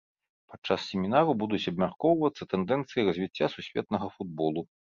Падчас 0.53 0.87
семінару 0.93 1.35
будуць 1.43 1.67
абмяркоўвацца 1.73 2.49
тэндэнцыі 2.55 3.07
развіцця 3.11 3.53
сусветнага 3.57 4.13
футболу. 4.19 4.61